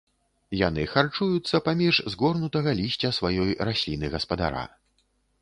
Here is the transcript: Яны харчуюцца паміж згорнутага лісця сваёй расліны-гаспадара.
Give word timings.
Яны 0.59 0.85
харчуюцца 0.93 1.61
паміж 1.67 1.99
згорнутага 2.15 2.75
лісця 2.81 3.13
сваёй 3.19 3.51
расліны-гаспадара. 3.71 4.67